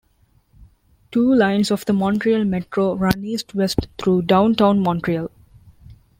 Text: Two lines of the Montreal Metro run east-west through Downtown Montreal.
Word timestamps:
Two 1.11 1.31
lines 1.35 1.69
of 1.69 1.85
the 1.85 1.93
Montreal 1.93 2.43
Metro 2.43 2.95
run 2.95 3.23
east-west 3.23 3.87
through 3.99 4.23
Downtown 4.23 4.79
Montreal. 4.81 5.29